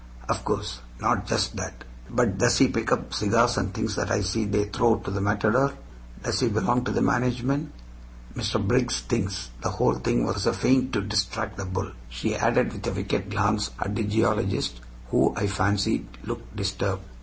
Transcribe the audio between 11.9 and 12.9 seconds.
she added, with